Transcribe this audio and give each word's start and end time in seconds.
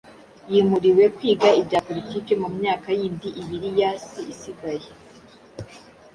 yimuriwe 0.51 1.03
kwiga 1.17 1.49
ibya 1.61 1.79
Politiki 1.87 2.31
mu 2.41 2.47
myaka 2.57 2.87
yindi 2.99 3.29
ibiri 3.41 3.69
yasi 3.79 4.19
isigaye. 4.33 4.89